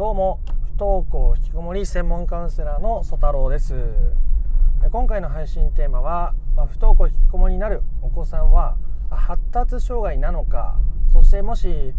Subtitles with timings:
[0.00, 0.40] どうも
[0.78, 3.74] 不登校引きこもり専門カウンセラーの曽太郎です。
[4.90, 8.78] 今回の配信テーマは、まあ、不登校引きこもりになるお子さんは
[9.10, 10.78] 発達障害なのか
[11.12, 11.92] そしてもし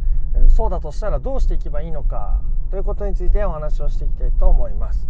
[0.48, 2.42] そうだとしたらどうしていけばいいのか
[2.72, 5.08] ということについてお話をしていきたいと思います、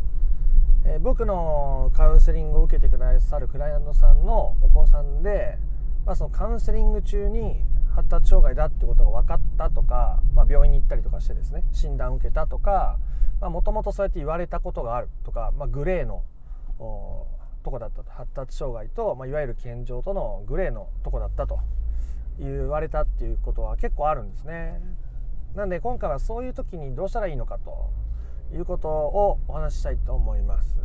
[0.84, 5.58] えー、僕のカウンセリングを受けてくださるクライアントさんのお子さんで、
[6.05, 7.64] まあ、そのカウンセリング中に
[8.02, 12.98] 発達障害だってことが分かったとか、まあ、病院に行ったりとかしてですね診断を受けたとか
[13.42, 16.23] もともとそうやって言われたことがあるとか、まあ、グレーの
[17.64, 21.59] とこだったと発達障害と、まあ、いわゆる健常とのグレーのとこだったと
[22.40, 24.81] 言われたっていうことは結構あるんですね。
[25.56, 27.92] なんで今回はそういう時にどうしたらいいのかと
[28.54, 30.80] いうことをお話ししたいと思います。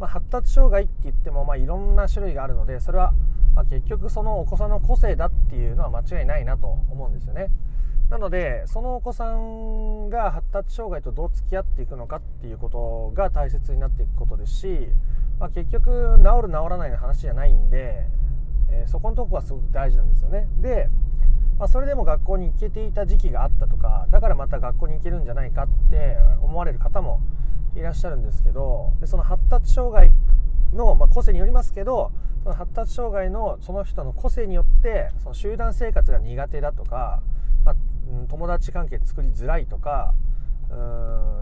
[0.00, 3.12] まあ、発達障害って言っても、まあ、いろんな種類があるのでそれは
[3.54, 7.48] まあ、結局そのお子さんの個性だっていうのは間違いないなと思うんですよね。
[8.10, 14.88] なのでそのお子さんが発達障害とどう付き合っていくのかっていうことが大切になっていくことですし、
[15.40, 18.06] まあ、結局治る治らないの話じゃないんで、
[18.70, 20.46] えー、そこのとこがすごく大事なんですよね。
[20.60, 20.90] で、
[21.58, 27.20] まあ、それでも学校に行けていた時期があったとかだからまた学校に行けるんじゃないかって思われる方も
[27.76, 30.12] いらっしゃるんですけどでその発達障害
[30.74, 32.10] の、まあ、個性によりますけど
[32.42, 37.22] その発達障害のその人の個性によってその集団生活が苦手だとか、
[37.64, 37.76] まあ、
[38.28, 40.14] 友達関係作りづらいとか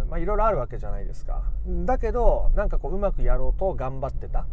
[0.09, 1.45] まあいろいろあるわけじゃないですか。
[1.85, 4.47] だけどなんかこううまくやろうと頑張ってた。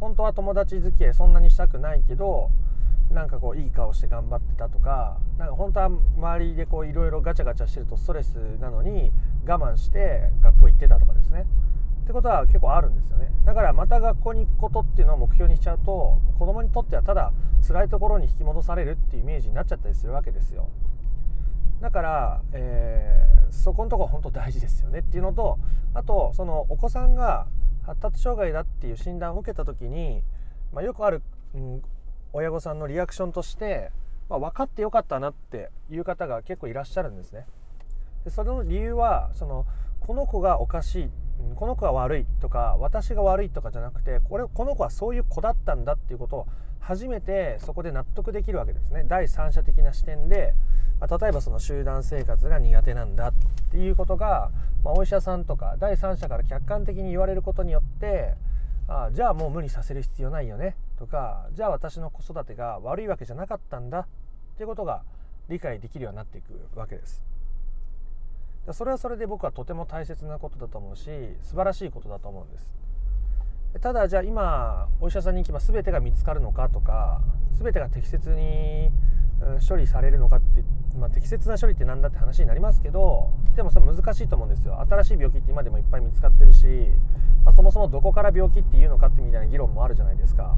[0.00, 2.50] 本当は友達付き合いそんなにしたくないけど
[3.10, 9.12] なんかこういい顔して頑張ってたとかなんか本当は周りでこういろいろガチャガチャしてるとストレスなのに
[9.46, 11.46] 我慢して学校行ってたとかですね。
[12.04, 13.30] ってことは結構あるんですよね。
[13.46, 17.32] だからまた学校に行くことっていうのを目標にしちゃうと子供にとってはただ
[17.66, 20.68] 辛いところに引き戻されるっていうイメージになっちゃったりするわけですよ。
[21.80, 25.58] だから、えー、そこのところ本当大事ですよねっていうのと
[25.94, 27.46] あとそのお子さんが
[27.84, 30.22] 発達障害だっていう診断を受けた時に、
[30.72, 31.22] まあ、よくある、
[31.54, 31.82] うん、
[32.34, 33.90] 親御さんのリアクションとして、
[34.28, 37.46] まあ、分かってよかったなっていう方が結構いらっしゃるんですね。
[38.24, 39.66] でその理由はその
[40.00, 41.10] この子がおかしい
[41.56, 46.46] この子が悪いとか私が悪いとかじゃなくてこれこの子はそういう子だったんだっていうことを
[46.80, 50.54] 初めてそこで納得できるわけですね第三者的な視点で、
[51.00, 53.32] まあ、例えばその集団生活が苦手なんだっ
[53.70, 54.50] ていうことが、
[54.84, 58.34] まあ、お医者さんとか第三者から客観的に言われることによって
[58.86, 64.06] あじゃあもう無理させる必要ないよねとかじゃあ私の子育てが悪いわけじゃなかったんだっ
[64.56, 65.02] ていうことが
[65.48, 67.33] 理解できるようになっていくわけです。
[68.72, 71.10] それはそれで僕はとても大切なことだと思うし
[71.42, 72.72] 素晴らしいことだと思うんです。
[73.80, 77.20] ただじゃあ今お医者さんに行けば全てが見つかるのかとか
[77.58, 78.90] 全てが適切に
[79.68, 80.64] 処理されるのかって、
[80.96, 84.80] まあ、適切な処理って何だって話になりますけどでもそれ難しいと思うんですよ。
[84.88, 86.66] 新しい病気って今でもいっぱい見つかってるし、
[87.44, 90.56] まあ、そもそもどこから病気っていうのかってみたいな議論もあるじゃないですか。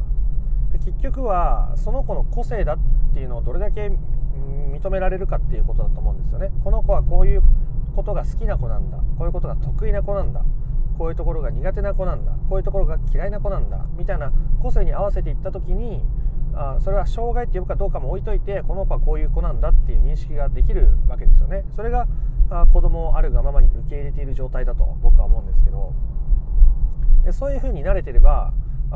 [0.72, 2.78] で結局はその子の個性だっ
[3.14, 3.90] ていうのをどれだけ
[4.36, 6.50] 認められるかっていうことだと思うんですよね。
[6.62, 7.42] この子はこういう
[7.96, 8.98] ことが好きな子なんだ。
[9.18, 10.44] こういうことが得意な子なんだ。
[10.98, 12.32] こういうところが苦手な子なんだ。
[12.48, 13.86] こういうところが嫌いな子なんだ。
[13.98, 16.04] みたいな個性に合わせていった時に
[16.54, 21.64] あそれは障害って呼ぶかどうかも置いといてこの子はこういう子なんだっていう認識ができるわけですよね。
[21.74, 22.06] それが
[22.50, 25.92] あ子供をあるがままに受け入れている状態だと僕は思うんですけど。
[27.24, 28.52] でそういうふうに慣れてれば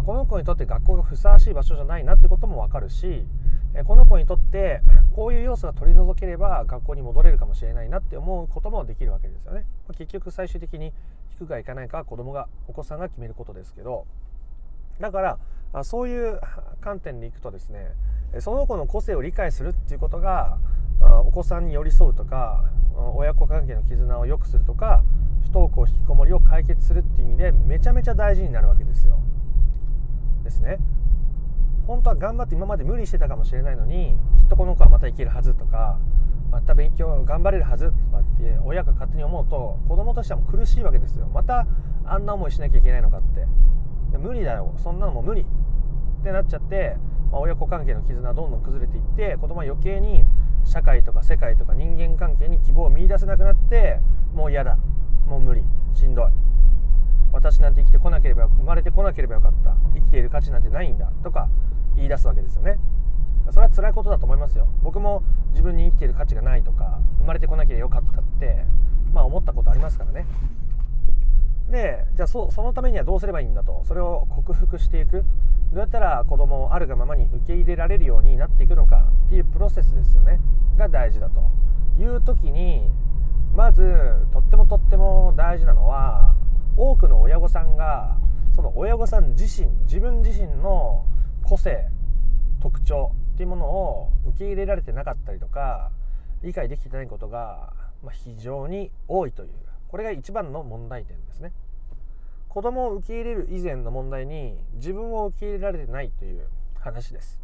[0.06, 3.26] この子にとって学校がふさわしい場所じゃないなってことも分かるし
[3.84, 4.82] この子にとって
[5.14, 9.64] こういう要素が取り除ければ学校に戻れるかもしれないなって思うこともできるわけですよね。
[9.96, 10.92] 結局最終的に
[11.38, 14.06] 行くか行かないかは子供がお子さんが決めることですけど
[15.00, 15.38] だか
[15.72, 16.40] らそういう
[16.80, 17.92] 観点でいくとですね
[18.40, 20.58] その子の個性を理解するっていうことが
[21.24, 22.64] お子さんに寄り添うとか
[23.14, 25.02] 親子関係の絆を良くするとか
[25.42, 29.18] 不登校引きこもりを解決するっていう意味でめちゃめちゃ大事になるわけですよ。
[30.44, 30.78] ですね。
[31.90, 35.98] 本当は頑張って今まで無理してたかもしれないのにきっとこの子はまた生きるはずとか
[36.52, 41.26] また勉強頑張れるはずとかって親が勝手に思うと子供としてはも苦しいわけですよ。
[41.34, 41.66] また
[42.04, 43.46] あんな思いしなきゃいけないのかって。
[44.12, 44.72] で無理だよ。
[44.78, 45.42] そんなのも無理。
[45.42, 45.44] っ
[46.22, 46.96] てなっちゃって、
[47.32, 50.24] まあ、親子関係の絆どんどん崩れていって子供は余計に
[50.64, 53.98] 社会とか世界とか人間関係に希望を見いだせなくなって
[54.32, 54.78] もう嫌だ。
[55.26, 55.64] もう無理。
[55.94, 56.26] しんどい。
[57.32, 59.74] 私なんて生きてこなければ生まれてこなければよかった。
[59.94, 61.10] 生きている価値なんてないんだ。
[61.24, 61.48] とか
[62.00, 62.78] 言い出すわけですよね。
[63.50, 64.68] それは辛いことだと思いますよ。
[64.82, 68.64] 僕も自分に生きている価値がないとか生まれてこなきゃよかったって
[69.12, 70.26] まあ思ったことありますからね。
[71.70, 75.24] でじゃあそそのためにはどうすればいいんだとそれを克服していく。
[75.72, 80.40] どうやったら子供をあるがままに受け入れられるようになっていくのかっていうプロセスですよね。
[80.76, 81.50] が大事だと。
[81.98, 82.90] いう時に
[83.54, 86.34] まずとってもとっても大事なのは
[86.76, 88.16] 多くの親御さんが
[88.54, 91.04] その親御さん自身自分自身の
[91.50, 91.88] 個性
[92.62, 95.90] 特徴っていうものを受け入れられてなかったりとか
[96.44, 97.72] 理解できてないことが、
[98.12, 99.50] 非常に多いという
[99.88, 101.52] これが一番の問題点ですね。
[102.48, 106.46] 子供を受け入れる以前の問題に自分を受け入れられてないという
[106.78, 107.40] 話です。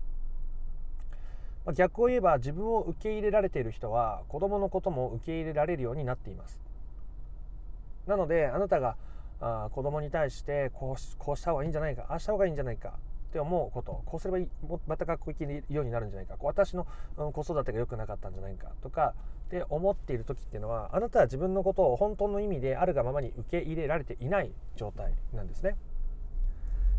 [1.75, 6.61] 逆を言えば自分を受け入れられている人は子供のことも受け入れられるようになっています。
[8.07, 8.97] なのであなたが
[9.41, 12.95] あ子供に対してこうこうした方がいいんじゃないかああした方がいいんじゃないか
[13.37, 14.49] って思うことこうすればいい
[14.87, 16.87] また学校行けるようになるんじゃないか私の、
[17.19, 19.13] うん、子育てが良くなかったんじゃないかとか
[19.49, 25.77] って思っている時っていうのはあなたは自分のことを本当の意味であるがままに受け入れられていない状態なんですね。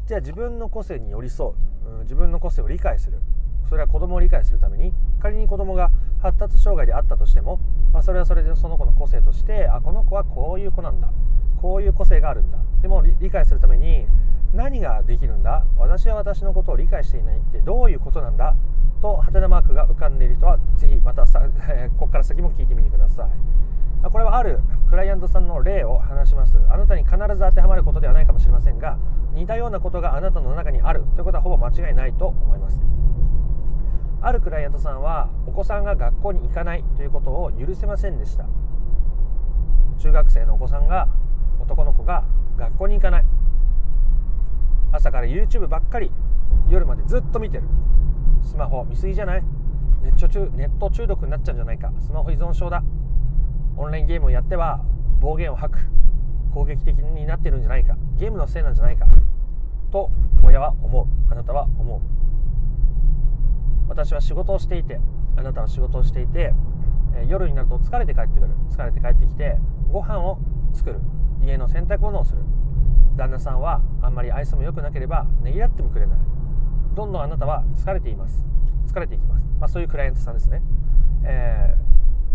[0.05, 3.19] じゃあ自分の個性に寄り添う、うん、自分の個性を理解する。
[3.67, 5.91] それは子供を理解するために仮に子供が
[6.21, 7.59] 発達障害であったとしても、
[7.91, 11.09] まあ、それはそれでその子の個性としてあこの子はこういう子なんだ
[11.61, 12.59] こういう個性があるんだ。
[12.81, 14.05] でも理解するために
[14.53, 15.65] 何ができるんだ？
[15.77, 18.55] 私は私のことを理解していないってどういうことなんだ？
[19.01, 23.29] とハテナマークが浮かんでいる人はぜひまたさ、えー、ここから先も聞いてみてください。
[24.09, 24.59] これはある
[24.89, 26.57] クライアントさんの例を話します。
[26.69, 28.97] あなたに必ず当てはまることではないかもしれませんが
[29.33, 31.03] 似たようなことがあなたの中にある。
[31.15, 32.79] ということはほぼ間違いないと思います。
[34.21, 38.45] あるクライアントさんはお子さんが学校に行かないということを許せませんでした。
[39.99, 41.07] 中学生のお子さんが
[41.59, 42.23] 男の子が
[42.57, 43.25] 学校に行かない。
[45.07, 46.11] 朝から YouTube ばっかり
[46.69, 47.63] 夜までずっと見てる。
[48.43, 49.43] スマホ見すぎじゃない？
[50.03, 51.93] ネット中ネット中毒になっちゃうんじゃないか。
[52.01, 52.83] スマホ依存症だ。
[53.77, 54.83] オンラインゲームをやっては
[55.21, 55.89] 暴言を吐く。
[56.53, 57.95] 攻撃的になってるんじゃないか。
[58.17, 59.07] ゲームのせいなんじゃないか。
[59.91, 60.11] と
[60.43, 61.07] 親は思う。
[61.31, 62.01] あなたは思う。
[63.87, 64.99] 私は仕事をしていて
[65.37, 66.53] あなたは仕事をしていて
[67.27, 68.53] 夜になると疲れて帰ってくる。
[68.69, 69.57] 疲れて帰ってきて
[69.89, 70.37] ご飯を
[70.73, 70.99] 作る。
[71.41, 72.41] 家の洗濯物をする。
[73.17, 76.19] 旦那さんはあんまり愛想も良くなければねぎらってもくれない。
[76.95, 78.45] どんどんあなたは疲れています。
[78.87, 80.61] 疲れていきます、まあ、そういうクライアントさんですね、
[81.23, 81.75] え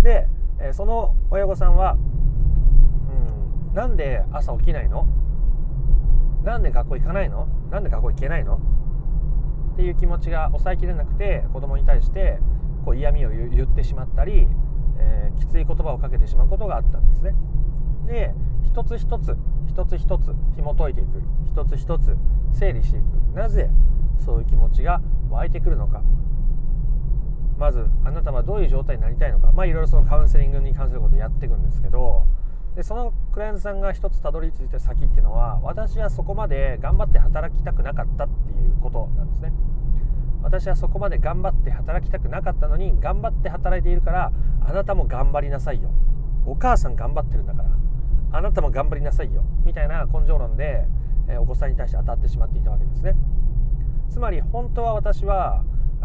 [0.00, 0.28] ー、で
[0.74, 1.96] その親御さんは、う
[3.72, 5.08] ん、なんで朝起きないの？
[6.44, 7.48] なんで学校行かないの？
[7.70, 8.60] なんで学校行けないの？
[9.72, 12.38] っていう気持ちが抑えきれなくて子供に対して
[12.84, 14.46] こう嫌味を言ってしまったり、
[14.98, 17.34] えー、きつい言葉をかけてしまうことがあったんですね。
[18.06, 18.34] で
[18.64, 19.36] 一つ一つ
[19.68, 21.22] 一つ一つ紐解いていく。
[21.46, 22.16] 一つ一つ
[22.52, 23.36] 整理していく。
[23.36, 23.70] なぜ
[24.18, 25.00] そういう気持ちが
[25.30, 26.02] 湧いてくるのか。
[27.58, 29.52] まずあなたはどういう状態になりたいのか。
[29.52, 32.26] まあいろいろそのカウンセリングに関することをやっていくんですけど
[32.74, 39.52] でそのクライアントさんが一つたどり着いた先っていうのは私はそこまで頑張って働きたくなかったっていうことなんですね。
[40.42, 45.90] 私はそこまで頑張って働きたくなかったのに頑張って働いているからあなたも頑張りなさいよ。
[46.44, 47.68] お母さん頑張ってるんだから。
[48.32, 49.44] あなたも頑張りなさいよ。
[49.64, 50.86] みたいな根性論で、
[51.28, 53.14] えお子さんに対して当たってしまっていたわけですね。
[54.10, 55.64] つまり本当は私は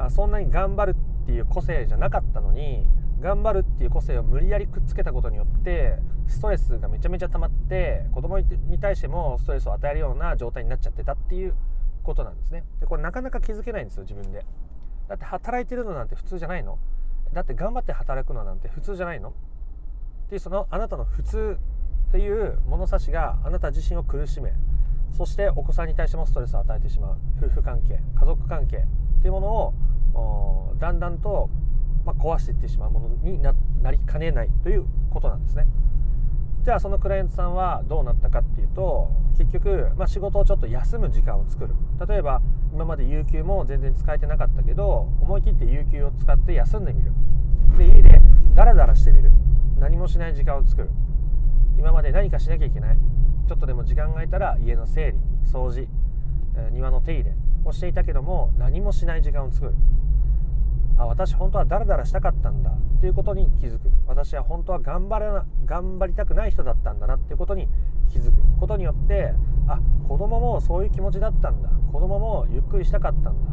[0.09, 2.87] そんなに頑張るっていう個性じゃなかったのに
[3.19, 5.97] 頑張るっていう個性を無理やりくっつけたことによって
[6.27, 11.55] ストレスがめちゃめちゃ溜まって子供に対してもストレスを与えるような状態になっちゃってたっていう
[12.03, 12.63] ことなんですね。
[12.79, 14.45] でこれなかなか気づけないんですよ自分で。
[15.09, 16.77] だって働いてるのなんて普通じゃないの。
[17.33, 19.29] だって頑張って働くのなんて普通じゃないの。
[19.29, 19.33] っ
[20.29, 21.57] ていうそのあなたの普通
[22.07, 24.53] っていう物差しがあなた自身を苦しめ
[25.11, 31.49] そしてお子さんに対してもストレスを与えてしまう夫婦関係家族関係っていうものをだんだんと、
[32.05, 33.53] まあ、壊していってしまうものにな
[33.91, 35.65] りかねないということなんですね。
[36.63, 41.73] じゃあそのクライアントさんはどうなったかっていうと結局、まあ、仕事をちょっと休む時間を作る。
[42.07, 42.41] 例えば
[42.73, 47.11] 今まで有給も全然使えてなかったけど思い切って有給を使って休んでみる。
[47.77, 48.21] で家で
[48.53, 49.31] ダラダラしてみる。
[49.79, 50.89] 何もしない時間を作る。
[51.77, 52.97] 今まで何かしなきゃいけない。
[53.47, 55.17] ちょっとでも時間が空いたら家の整理
[55.49, 55.87] 掃除、
[56.71, 59.73] 庭の手入れをしていたけども何もしない時間を作る。
[60.97, 62.71] あ私本当はダラダラしたかったんだ。
[62.71, 63.91] っていうことに気づく。
[64.07, 67.67] 私は本当は頑張らな頑張りたくない人だったんだなっていうことに
[68.09, 68.33] 気づく。
[68.59, 69.33] ことによって
[69.67, 71.69] あ子供もそういう気持ちだったんだ。
[71.91, 73.51] 子供もゆっくりしたかったんだ。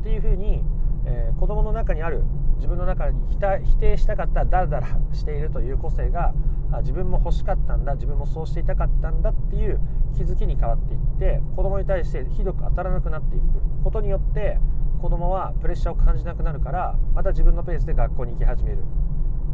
[0.00, 0.64] っていうふうに、
[1.04, 2.22] えー、子供の中にある
[2.56, 3.18] 自分の中に
[3.64, 6.32] 否定したかったダラダラしているという個性が
[6.72, 9.80] あ自分も欲しかったんだ自分もそうしていたかったんだっていう
[10.14, 13.44] 気づきに変わっていって子供に対してひどく当たらなくなっていく。
[13.82, 14.58] ことによって
[15.00, 18.84] 子供はプレッシャーを感じなくなるからまた自分のペースで学校に行き始める。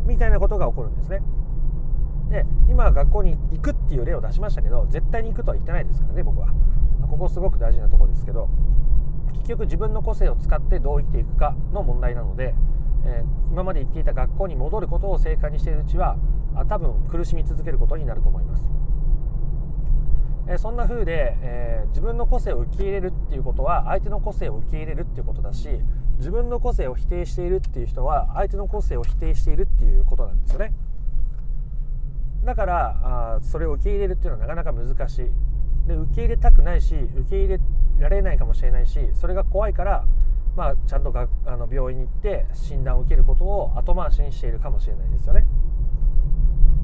[0.04, 1.22] みたいなことが起こるんですね。
[2.30, 6.48] で今学校に行くっていう例を出しましたけど絶対に行くとは言ってないですからね僕は。
[7.08, 8.48] ここすごく大事なとこですけど
[9.32, 12.54] 結局自分の個性を使ってどう生きていくかの問題なので
[13.06, 16.16] えー、今まで行っていた学校に戻ることを正解にしているうちは
[16.64, 18.66] 多分苦しみ続けることになると思います。
[20.48, 25.68] えそんな風で、えー、自分の個性を受け入れるっていうことは相手の個性を受け入れるっていうことだし
[26.18, 30.72] 自分の個性を否定しているっていう人は相手の個性を否定しているっていうことなんですよね。
[32.44, 35.30] だからあそれを受け入れるっていうのはなかなか難しい。
[35.88, 37.60] で受け入れたくないし受け入れ
[37.98, 40.04] られないかもしれないしそれが怖いから、
[40.56, 45.46] まあ、ちゃんとがあの病院に行って診断を受けることを後回しにしているかもしれないですよね。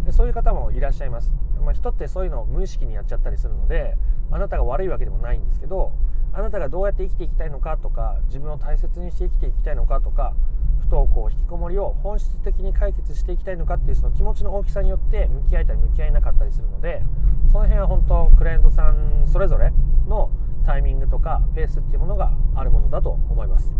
[0.04, 1.32] でそういう方もいらっしゃいます
[1.62, 3.96] まあ、人ってそういうのを無意識にやっちゃったりするので
[4.30, 5.92] あなたが悪いわけでもないんですけど
[6.32, 10.34] あなたがどうやって生きていきたいのかとか自分を大切にして生きていきたいのかとか
[10.80, 17.02] 不登校引きこもりを本質的に解決していきたいのかっていうその気持ちの大きさによって向き合えたり向き合えなかったりするので
[17.50, 19.72] その辺は本当クライアントさんそれぞれ
[20.08, 20.30] の
[20.64, 23.72] タイミングとかペースっていうものがあるものだと思います。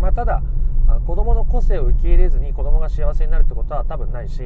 [0.00, 0.42] まあ、ただ
[1.06, 4.42] 子供の個性を受け入れずに子供が幸せになるってことは多分ないし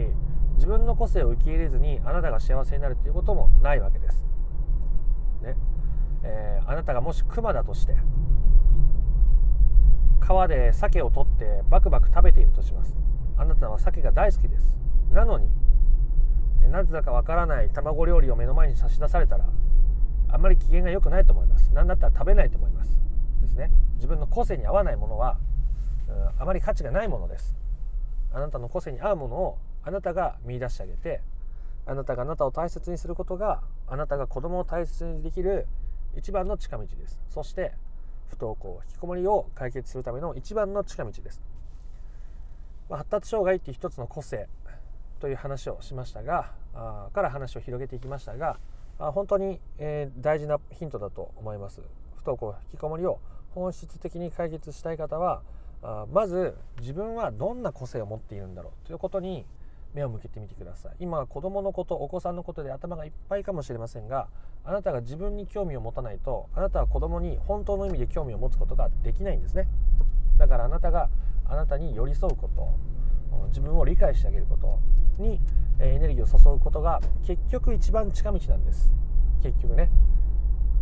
[0.61, 4.27] 自分の個性を受け入れずにあなたが幸せになるということもないわけです。
[5.43, 5.57] ね。
[6.23, 7.97] えー、あなたがもしクマだとして
[10.21, 12.95] 川で鮭を取ってバクバク食べているとします。
[13.39, 14.77] あなたは鮭が大好きです。
[15.11, 15.49] なのに
[16.71, 19.47] なぜだかわからない卵料理を目の前に差し出されたら
[20.29, 21.71] あんまり機嫌が良くないと思います。
[21.73, 23.01] 何だったら食べないと思います。
[23.41, 23.71] ですね。
[23.95, 25.39] 自分の個性に合わないものは、
[26.39, 27.57] あまり価値がないものです。
[28.35, 31.21] あなたの個性に合うものをあなたが見出してあげて
[31.87, 35.67] あなたがあなたを大切にすることがあなたが子供を大切にできる
[36.17, 37.19] 一番の近道です。
[37.29, 37.73] そして
[38.29, 41.43] 不登校引きこもりを解決するための一番の近道です、
[42.89, 44.49] まあ、発達障害っていう一つの個性
[45.19, 48.59] という話をしましたがあから話を広げていきましたが
[48.99, 51.81] あ本当に、えー、大事なヒントだと思います。
[52.17, 53.19] 不登校引きこもりを
[53.55, 55.43] 本質的に解決したい方は
[55.83, 59.47] あまず自分はどんな個性を持っているんだろうということに
[59.95, 60.93] 目を向けてみてください。
[61.01, 64.29] 今子供のことお子さんのことで頭がいっぱいかもしれませんが
[64.65, 69.67] あなたが自分に興味を持たないとあなたは子供に本当の意味で興味を持つことができないんですね。
[70.39, 71.09] だからあなたが
[71.45, 72.69] あなたに寄り添うこと
[73.49, 74.79] 自分を理解してあげること
[75.23, 75.41] に
[75.79, 78.93] エネルギーを注ぐことが結局一番近道なんです。
[79.43, 79.91] 結局ね。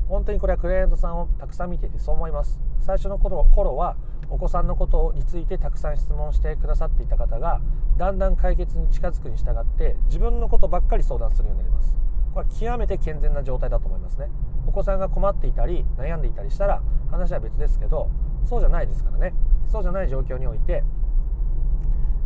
[0.08, 2.58] 本当にこれはクライアントさんをたくさん見ていてそう思います。
[2.80, 3.96] 最初の頃頃は
[4.30, 7.60] お子さんのことについてたくさん質問してくださっていた方が
[7.96, 11.96] だんだん解決に近づくに従って自分のことばっかり相談するようになります。
[12.34, 14.28] これは極めて健全な状態だと思いますね。
[14.66, 18.10] お子さんが困っていたり悩んでいたりしたら話は別ですけど
[18.44, 19.34] そうじゃないですからね。
[19.66, 20.82] そうじゃない状況において、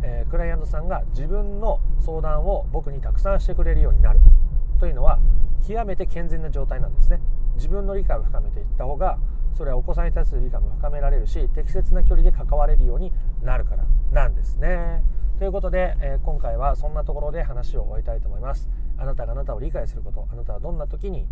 [0.01, 4.19] え、クライアントさんが自分の相談を僕にたくさんしてくれるようになる
[4.79, 5.19] というのは
[5.67, 7.19] 極めて健全な状態なんですね。
[7.55, 9.17] 自分の理解を深めていった方が
[9.55, 13.11] それはお子さんに対する理解も深められるし適切な距離で関われるように
[13.43, 15.03] なるからなんですね。
[15.39, 18.69] ということで、えー、今回はそんなところで話を終えたいと思います。
[18.97, 21.27] あなたがあなたを理解することあなたはどんな時に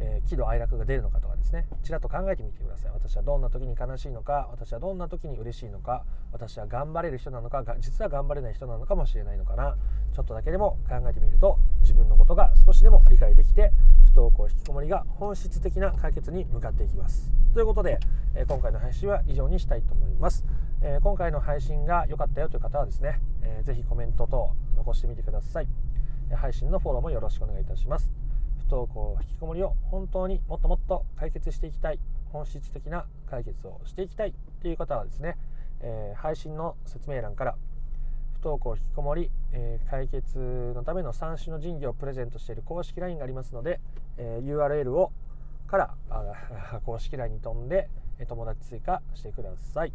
[0.00, 9.76] えー、喜怒哀楽が出るのかとかですねちらっと考えてみてください私はどんな時に悲しいのか私はどんな時に嬉しいのか私は頑張れる人なのか実は頑張れない人なのかもしれないのかな
[10.14, 13.72] ちょっとだけでも考えてみると自分のことが少しでも理解できて
[14.18, 17.30] 不登校引きこもりが本質的な解決に向かっていきます。
[17.54, 18.00] ということで、
[18.34, 20.44] え、今回の配信は以上にしたいと思います、
[20.82, 25.68] え、今回の配信が良かったよという方はですね、えー、ぜひコメント等残してみてください。
[26.34, 28.10] 配信のフォローもよろしくお願いいたします。
[28.58, 32.00] 不登校引きこもりを本当にもっともっと解決していきたい。
[32.32, 35.38] 本質的な解決をしていきたいという方はですね、
[35.80, 37.56] え、配信の説明欄から
[38.40, 40.38] 不登校引きこもり、えー、解決
[40.74, 43.80] のための三種の神器をプレゼントしている公式 LINE がありますので、
[44.16, 45.10] えー、URL を
[45.66, 45.94] から
[46.86, 47.90] 公式 LINE に飛んで
[48.28, 49.92] 友達追加してください。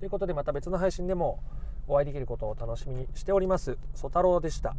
[0.00, 1.38] ということでまた別の配信でも
[1.86, 3.78] お会いできることを楽しみにしております。
[3.94, 4.74] ソ太郎でした。